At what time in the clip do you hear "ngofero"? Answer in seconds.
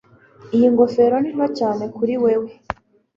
0.73-1.15